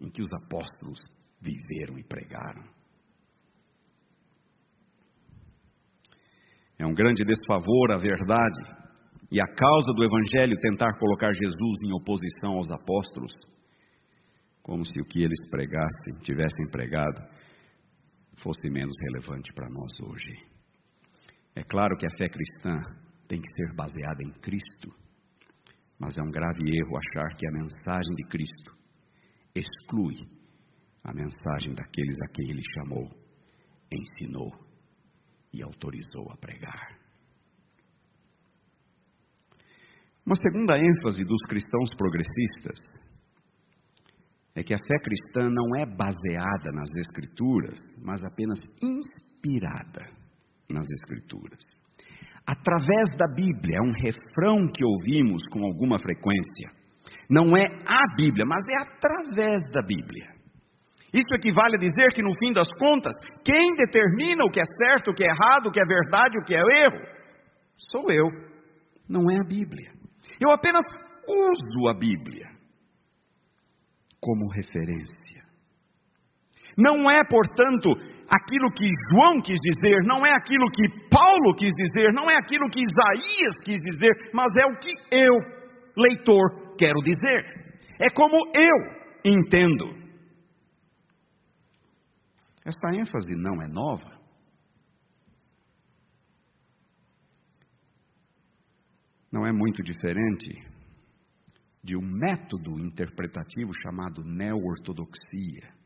[0.00, 0.98] em que os apóstolos
[1.40, 2.64] viveram e pregaram.
[6.78, 8.60] É um grande desfavor à verdade
[9.30, 13.32] e a causa do Evangelho tentar colocar Jesus em oposição aos apóstolos,
[14.62, 17.20] como se o que eles pregassem, tivessem pregado,
[18.42, 20.54] fosse menos relevante para nós hoje.
[21.54, 22.80] É claro que a fé cristã
[23.28, 25.04] tem que ser baseada em Cristo
[25.98, 28.76] mas é um grave erro achar que a mensagem de Cristo
[29.54, 30.16] exclui
[31.04, 33.08] a mensagem daqueles a quem ele chamou,
[33.92, 34.50] ensinou
[35.54, 36.98] e autorizou a pregar.
[40.26, 42.80] Uma segunda ênfase dos cristãos progressistas
[44.54, 50.10] é que a fé cristã não é baseada nas Escrituras, mas apenas inspirada
[50.70, 51.62] nas Escrituras
[52.46, 53.78] através da Bíblia.
[53.78, 56.68] É um refrão que ouvimos com alguma frequência.
[57.28, 60.33] Não é a Bíblia, mas é através da Bíblia.
[61.14, 65.12] Isso equivale a dizer que, no fim das contas, quem determina o que é certo,
[65.12, 67.06] o que é errado, o que é verdade, o que é erro,
[67.92, 68.26] sou eu,
[69.08, 69.92] não é a Bíblia.
[70.40, 70.82] Eu apenas
[71.28, 72.48] uso a Bíblia
[74.20, 75.44] como referência.
[76.76, 77.90] Não é, portanto,
[78.28, 82.68] aquilo que João quis dizer, não é aquilo que Paulo quis dizer, não é aquilo
[82.68, 85.32] que Isaías quis dizer, mas é o que eu,
[85.96, 87.44] leitor, quero dizer.
[88.02, 88.76] É como eu
[89.24, 90.03] entendo.
[92.64, 94.22] Esta ênfase não é nova.
[99.30, 100.64] Não é muito diferente
[101.82, 105.84] de um método interpretativo chamado neo-ortodoxia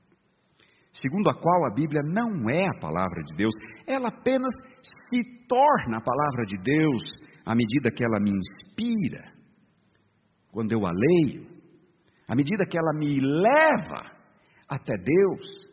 [0.92, 3.54] segundo a qual a Bíblia não é a palavra de Deus,
[3.86, 7.02] ela apenas se torna a palavra de Deus
[7.44, 9.32] à medida que ela me inspira,
[10.50, 11.46] quando eu a leio,
[12.26, 14.10] à medida que ela me leva
[14.68, 15.67] até Deus.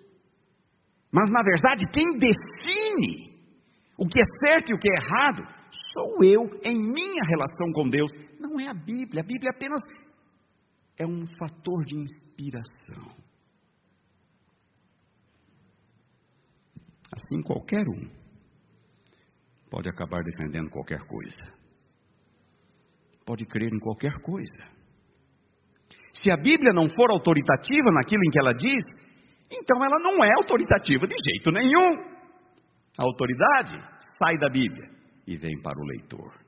[1.16, 3.34] Mas na verdade, quem define
[3.98, 5.48] o que é certo e o que é errado
[5.94, 9.22] sou eu em minha relação com Deus, não é a Bíblia.
[9.22, 9.80] A Bíblia apenas
[10.98, 13.16] é um fator de inspiração.
[17.14, 18.10] Assim, qualquer um
[19.70, 21.54] pode acabar defendendo qualquer coisa,
[23.26, 24.76] pode crer em qualquer coisa.
[26.12, 29.05] Se a Bíblia não for autoritativa naquilo em que ela diz,
[29.52, 32.16] então ela não é autoritativa de jeito nenhum.
[32.98, 33.78] A autoridade
[34.22, 34.90] sai da Bíblia
[35.28, 36.46] e vem para o leitor.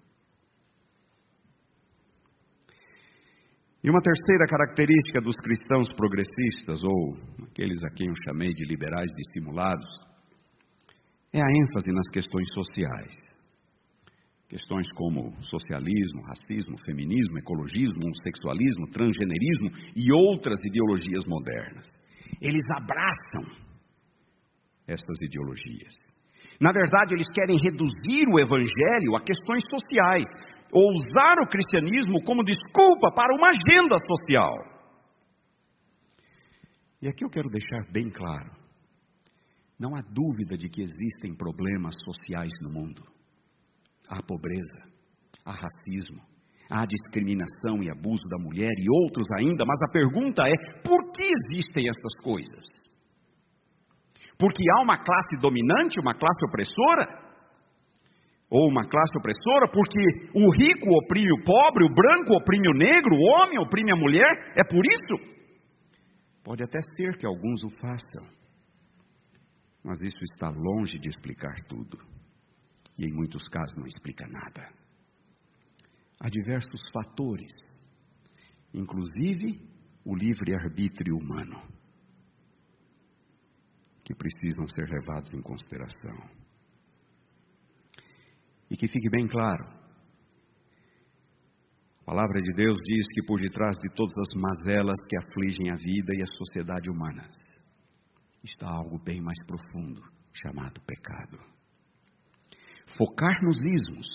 [3.84, 7.18] E uma terceira característica dos cristãos progressistas, ou
[7.50, 9.86] aqueles a quem eu chamei de liberais dissimulados,
[11.32, 13.16] é a ênfase nas questões sociais.
[14.50, 21.86] Questões como socialismo, racismo, feminismo, ecologismo, homossexualismo, transgenerismo e outras ideologias modernas.
[22.42, 23.46] Eles abraçam
[24.88, 25.94] essas ideologias.
[26.60, 30.26] Na verdade, eles querem reduzir o evangelho a questões sociais,
[30.72, 34.54] ou usar o cristianismo como desculpa para uma agenda social.
[37.02, 38.58] E aqui eu quero deixar bem claro
[39.80, 43.04] não há dúvida de que existem problemas sociais no mundo.
[44.10, 44.92] Há pobreza,
[45.46, 46.22] há racismo,
[46.70, 51.24] há discriminação e abuso da mulher e outros ainda, mas a pergunta é: por que
[51.24, 52.64] existem essas coisas?
[54.38, 57.28] Porque há uma classe dominante, uma classe opressora?
[58.50, 60.00] Ou uma classe opressora porque
[60.34, 64.54] o rico oprime o pobre, o branco oprime o negro, o homem oprime a mulher?
[64.56, 65.38] É por isso?
[66.44, 68.38] Pode até ser que alguns o façam.
[69.84, 71.98] Mas isso está longe de explicar tudo.
[72.98, 74.70] E em muitos casos não explica nada.
[76.20, 77.54] Há diversos fatores,
[78.74, 79.62] inclusive
[80.04, 81.62] o livre-arbítrio humano,
[84.04, 86.18] que precisam ser levados em consideração.
[88.70, 89.66] E que fique bem claro:
[92.02, 95.76] a palavra de Deus diz que por detrás de todas as mazelas que afligem a
[95.76, 97.36] vida e a sociedade humanas,
[98.44, 100.02] está algo bem mais profundo,
[100.34, 101.38] chamado pecado.
[102.98, 104.08] Focar nos ismos,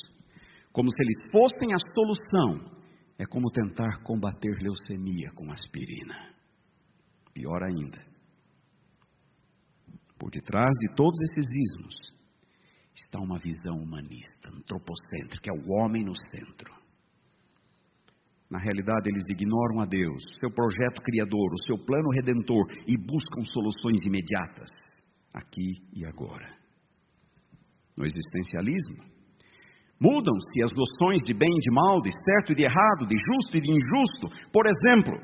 [0.72, 2.72] como se eles fossem a solução,
[3.18, 6.32] é como tentar combater leucemia com aspirina.
[7.34, 8.04] Pior ainda,
[10.18, 11.94] por detrás de todos esses ismos
[12.94, 16.72] está uma visão humanista, antropocêntrica, é o homem no centro.
[18.48, 23.42] Na realidade, eles ignoram a Deus, seu projeto criador, o seu plano redentor e buscam
[23.44, 24.70] soluções imediatas,
[25.32, 26.54] aqui e agora.
[27.96, 29.11] No existencialismo,
[30.02, 33.56] mudam-se as noções de bem e de mal, de certo e de errado, de justo
[33.56, 34.26] e de injusto.
[34.50, 35.14] Por exemplo,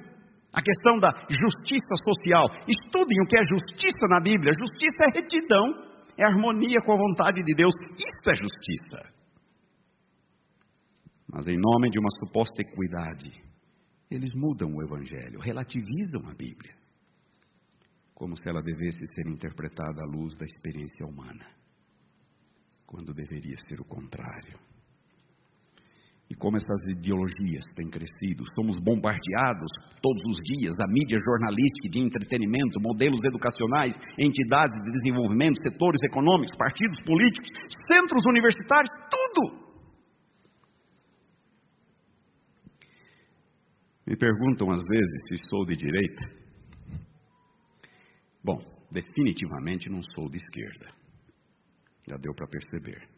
[0.55, 2.47] a questão da justiça social.
[2.71, 4.53] Estudem o que é justiça na Bíblia.
[4.55, 5.67] Justiça é retidão,
[6.17, 7.75] é harmonia com a vontade de Deus.
[7.99, 9.19] Isso é justiça
[11.29, 13.31] mas em nome de uma suposta equidade,
[14.11, 16.75] eles mudam o Evangelho, relativizam a Bíblia,
[18.15, 21.47] como se ela devesse ser interpretada à luz da experiência humana,
[22.89, 24.59] quando deveria ser o contrário.
[26.31, 29.71] E como essas ideologias têm crescido, somos bombardeados
[30.03, 36.57] todos os dias, a mídia jornalística de entretenimento, modelos educacionais, entidades de desenvolvimento, setores econômicos,
[36.57, 37.49] partidos políticos,
[37.87, 39.69] centros universitários, tudo
[44.09, 46.23] Me perguntam às vezes se sou de direita.
[48.43, 48.59] Bom,
[48.91, 50.98] definitivamente não sou de esquerda.
[52.09, 53.09] Já deu para perceber.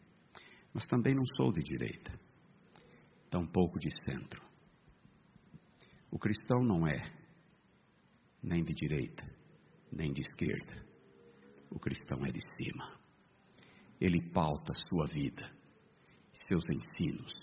[0.73, 2.11] Mas também não sou de direita.
[3.29, 4.41] Tampouco de centro.
[6.09, 7.01] O cristão não é
[8.43, 9.23] nem de direita,
[9.91, 10.85] nem de esquerda.
[11.69, 12.99] O cristão é de cima.
[13.99, 15.49] Ele pauta sua vida,
[16.47, 17.33] seus ensinos,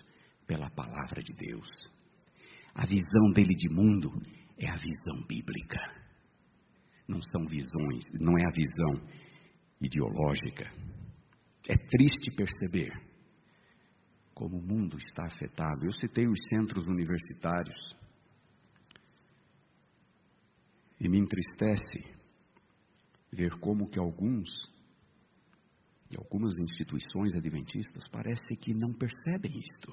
[0.47, 1.69] pela palavra de Deus
[2.79, 4.09] a visão dele de mundo
[4.57, 5.81] é a visão bíblica.
[7.09, 9.09] Não são visões, não é a visão
[9.81, 10.71] ideológica.
[11.67, 12.93] É triste perceber
[14.35, 15.85] como o mundo está afetado.
[15.85, 17.97] Eu citei os centros universitários.
[21.01, 22.17] E me entristece
[23.33, 24.49] ver como que alguns
[26.11, 29.93] e algumas instituições adventistas parece que não percebem isto.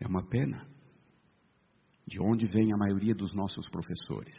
[0.00, 0.66] É uma pena.
[2.06, 4.36] De onde vem a maioria dos nossos professores?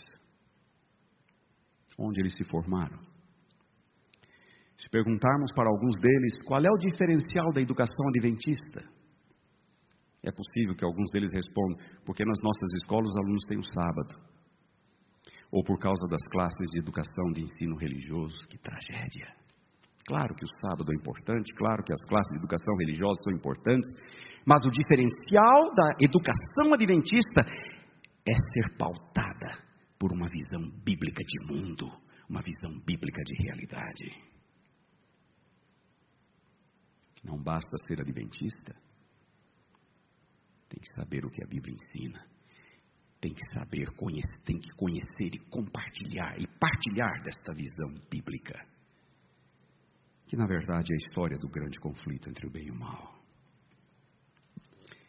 [1.97, 2.99] Onde eles se formaram?
[4.77, 8.85] Se perguntarmos para alguns deles qual é o diferencial da educação adventista,
[10.23, 14.21] é possível que alguns deles respondam: porque nas nossas escolas os alunos têm o sábado,
[15.51, 18.45] ou por causa das classes de educação de ensino religioso.
[18.47, 19.33] Que tragédia!
[20.05, 23.89] Claro que o sábado é importante, claro que as classes de educação religiosa são importantes,
[24.45, 27.41] mas o diferencial da educação adventista
[28.25, 29.66] é ser pautada
[29.99, 31.91] por uma visão bíblica de mundo,
[32.29, 34.27] uma visão bíblica de realidade.
[37.23, 38.75] Não basta ser adventista,
[40.69, 42.25] tem que saber o que a Bíblia ensina,
[43.19, 48.77] tem que saber, conhecer, tem que conhecer e compartilhar e partilhar desta visão bíblica
[50.27, 53.16] que na verdade é a história do grande conflito entre o bem e o mal.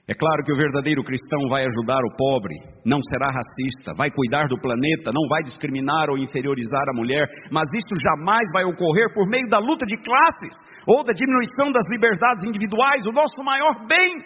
[0.08, 4.48] É claro que o verdadeiro cristão vai ajudar o pobre, não será racista, vai cuidar
[4.48, 9.28] do planeta, não vai discriminar ou inferiorizar a mulher, mas isso jamais vai ocorrer por
[9.28, 10.56] meio da luta de classes
[10.86, 14.16] ou da diminuição das liberdades individuais, o nosso maior bem,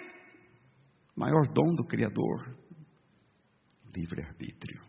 [1.16, 2.54] maior dom do Criador,
[3.92, 4.80] livre-arbítrio.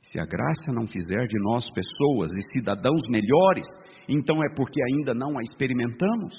[0.00, 3.66] Se a graça não fizer de nós pessoas e cidadãos melhores,
[4.08, 6.36] então é porque ainda não a experimentamos.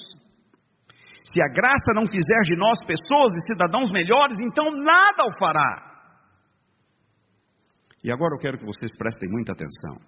[1.32, 5.88] Se a graça não fizer de nós pessoas e cidadãos melhores, então nada o fará.
[8.02, 10.00] E agora eu quero que vocês prestem muita atenção.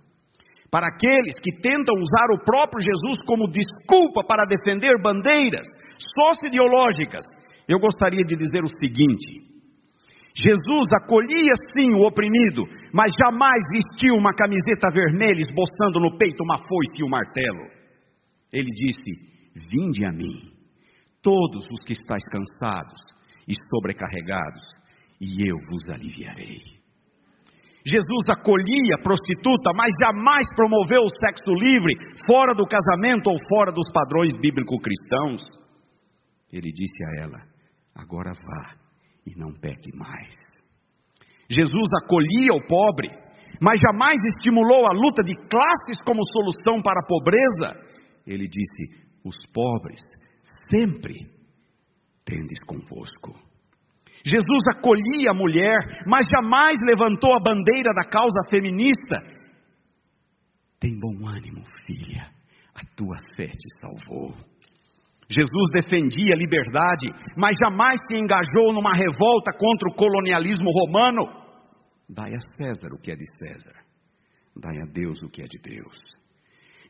[0.70, 5.66] Para aqueles que tentam usar o próprio Jesus como desculpa para defender bandeiras
[6.16, 7.24] socio-ideológicas,
[7.68, 9.50] eu gostaria de dizer o seguinte:
[10.34, 12.62] Jesus acolhia sim o oprimido,
[12.94, 17.66] mas jamais vestiu uma camiseta vermelha esboçando no peito uma foice e um martelo.
[18.52, 19.10] Ele disse:
[19.68, 20.52] Vinde a mim,
[21.22, 23.00] todos os que estáis cansados
[23.46, 24.62] e sobrecarregados,
[25.20, 26.80] e eu vos aliviarei.
[27.84, 31.94] Jesus acolhia a prostituta, mas jamais promoveu o sexo livre
[32.26, 35.42] fora do casamento ou fora dos padrões bíblico-cristãos.
[36.52, 37.38] Ele disse a ela:
[37.94, 38.74] Agora vá
[39.26, 40.34] e não peque mais.
[41.48, 43.08] Jesus acolhia o pobre,
[43.60, 47.80] mas jamais estimulou a luta de classes como solução para a pobreza.
[48.26, 50.00] Ele disse: Os pobres
[50.68, 51.14] sempre
[52.24, 53.34] tendes convosco.
[54.24, 59.16] Jesus acolhia a mulher, mas jamais levantou a bandeira da causa feminista.
[60.78, 62.30] Tem bom ânimo, filha,
[62.74, 64.34] a tua fé te salvou.
[65.28, 71.40] Jesus defendia a liberdade, mas jamais se engajou numa revolta contra o colonialismo romano.
[72.08, 73.76] Dai a César o que é de César,
[74.56, 75.96] dai a Deus o que é de Deus.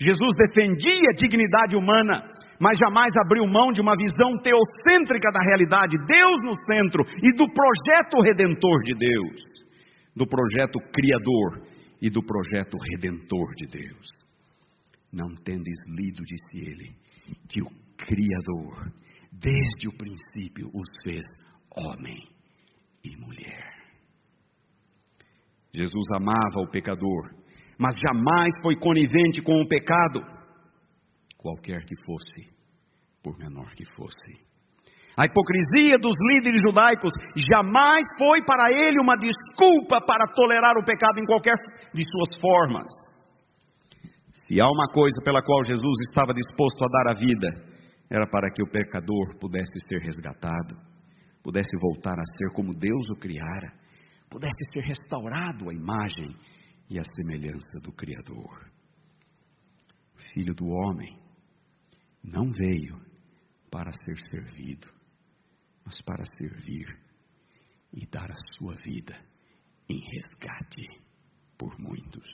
[0.01, 5.97] Jesus defendia a dignidade humana, mas jamais abriu mão de uma visão teocêntrica da realidade,
[6.07, 9.43] Deus no centro e do projeto redentor de Deus,
[10.15, 11.67] do projeto criador
[12.03, 14.07] e do projeto redentor de Deus.
[15.11, 16.95] Não tendes lido, disse ele,
[17.49, 18.93] que o Criador,
[19.33, 21.25] desde o princípio, os fez
[21.77, 22.29] homem
[23.05, 23.81] e mulher.
[25.75, 27.31] Jesus amava o pecador,
[27.79, 30.40] mas jamais foi conivente com o pecado
[31.41, 32.53] qualquer que fosse,
[33.23, 34.51] por menor que fosse.
[35.17, 41.19] A hipocrisia dos líderes judaicos jamais foi para ele uma desculpa para tolerar o pecado
[41.19, 41.57] em qualquer
[41.93, 42.87] de suas formas.
[44.47, 47.49] Se há uma coisa pela qual Jesus estava disposto a dar a vida,
[48.11, 50.77] era para que o pecador pudesse ser resgatado,
[51.43, 53.73] pudesse voltar a ser como Deus o criara,
[54.29, 56.37] pudesse ser restaurado à imagem
[56.89, 58.71] e à semelhança do Criador.
[60.33, 61.19] Filho do homem,
[62.23, 63.01] não veio
[63.71, 64.89] para ser servido,
[65.85, 66.87] mas para servir
[67.93, 69.17] e dar a sua vida
[69.89, 70.87] em resgate
[71.59, 72.29] por muitos.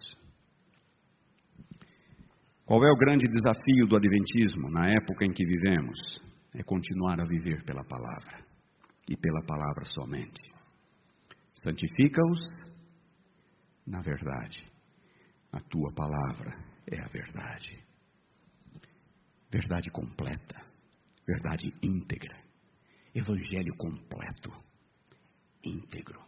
[2.64, 5.98] Qual é o grande desafio do Adventismo na época em que vivemos?
[6.52, 8.44] É continuar a viver pela palavra
[9.08, 10.40] e pela palavra somente.
[11.54, 12.40] Santifica-os
[13.86, 14.66] na verdade.
[15.52, 16.58] A tua palavra
[16.90, 17.85] é a verdade
[19.56, 20.62] verdade completa,
[21.26, 22.36] verdade íntegra,
[23.14, 24.52] evangelho completo,
[25.64, 26.22] íntegro,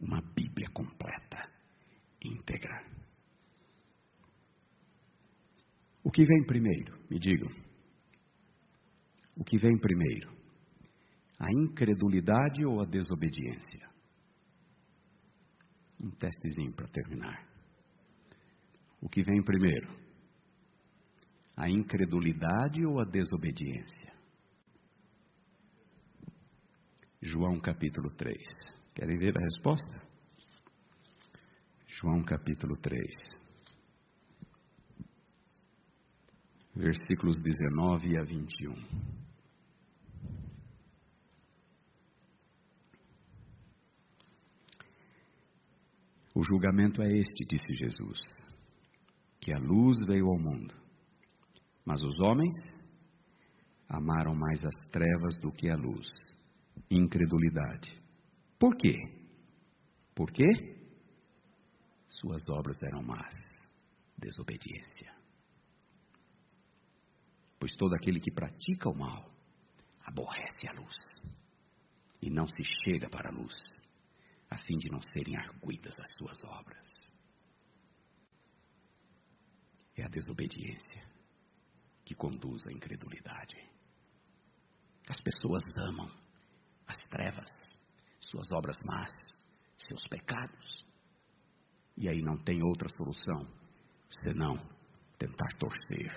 [0.00, 1.50] uma Bíblia completa,
[2.24, 2.82] íntegra.
[6.02, 6.98] O que vem primeiro?
[7.10, 7.50] Me digam.
[9.36, 10.32] O que vem primeiro?
[11.38, 13.90] A incredulidade ou a desobediência?
[16.02, 17.46] Um testezinho para terminar.
[19.00, 20.01] O que vem primeiro?
[21.56, 24.12] A incredulidade ou a desobediência?
[27.20, 28.36] João capítulo 3.
[28.94, 30.02] Querem ver a resposta?
[31.86, 33.00] João capítulo 3.
[36.74, 39.12] Versículos 19 a 21.
[46.34, 48.20] O julgamento é este, disse Jesus,
[49.38, 50.81] que a luz veio ao mundo
[51.84, 52.54] mas os homens
[53.88, 56.08] amaram mais as trevas do que a luz.
[56.90, 58.00] Incredulidade.
[58.58, 58.94] Por quê?
[60.14, 60.44] Por quê?
[62.06, 63.34] Suas obras eram más.
[64.16, 65.12] Desobediência.
[67.58, 69.28] Pois todo aquele que pratica o mal
[70.04, 70.96] aborrece a luz
[72.20, 73.54] e não se chega para a luz,
[74.48, 76.88] a fim de não serem arguidas as suas obras.
[79.96, 81.21] É a desobediência
[82.12, 83.56] que conduz à incredulidade.
[85.08, 86.10] As pessoas amam
[86.86, 87.50] as trevas,
[88.20, 89.10] suas obras más,
[89.76, 90.86] seus pecados.
[91.96, 93.46] E aí não tem outra solução
[94.08, 94.56] senão
[95.18, 96.12] tentar torcer,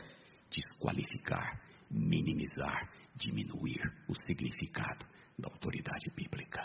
[0.49, 5.05] desqualificar, minimizar, diminuir o significado
[5.39, 6.61] da autoridade bíblica.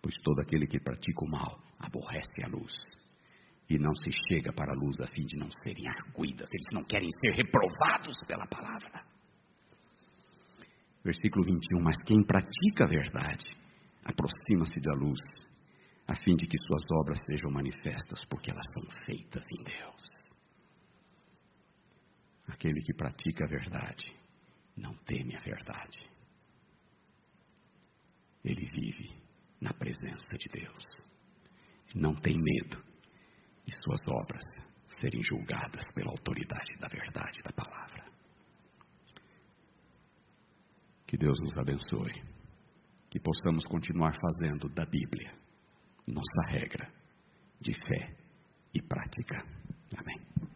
[0.00, 2.72] Pois todo aquele que pratica o mal aborrece a luz
[3.68, 6.84] e não se chega para a luz a fim de não serem arguidas, eles não
[6.84, 9.04] querem ser reprovados pela palavra.
[11.04, 13.46] Versículo 21: Mas quem pratica a verdade
[14.04, 15.20] aproxima-se da luz,
[16.06, 20.02] a fim de que suas obras sejam manifestas, porque elas são feitas em Deus.
[22.48, 24.14] Aquele que pratica a verdade
[24.76, 26.10] não teme a verdade,
[28.44, 29.14] ele vive
[29.60, 30.84] na presença de Deus,
[31.94, 32.91] não tem medo
[33.66, 34.44] e suas obras
[34.86, 38.04] serem julgadas pela autoridade da verdade da palavra.
[41.06, 42.12] Que Deus nos abençoe,
[43.10, 45.42] que possamos continuar fazendo da Bíblia
[46.08, 46.90] nossa regra
[47.60, 48.16] de fé
[48.74, 49.44] e prática.
[49.96, 50.51] Amém.